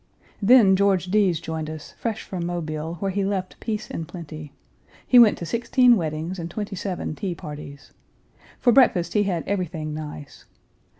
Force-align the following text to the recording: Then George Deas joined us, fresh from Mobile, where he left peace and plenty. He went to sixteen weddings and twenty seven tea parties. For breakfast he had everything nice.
Then 0.41 0.75
George 0.75 1.11
Deas 1.11 1.39
joined 1.39 1.69
us, 1.69 1.91
fresh 1.91 2.23
from 2.23 2.43
Mobile, 2.43 2.95
where 2.95 3.11
he 3.11 3.23
left 3.23 3.59
peace 3.59 3.87
and 3.91 4.07
plenty. 4.07 4.51
He 5.05 5.19
went 5.19 5.37
to 5.37 5.45
sixteen 5.45 5.95
weddings 5.95 6.39
and 6.39 6.49
twenty 6.49 6.75
seven 6.75 7.13
tea 7.13 7.35
parties. 7.35 7.91
For 8.59 8.73
breakfast 8.73 9.13
he 9.13 9.25
had 9.25 9.47
everything 9.47 9.93
nice. 9.93 10.45